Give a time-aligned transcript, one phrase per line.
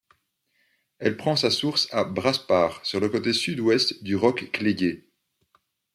[0.97, 5.07] Elle prend sa source à Brasparts, sur le côté sud-ouest du Roc'h Cléguer.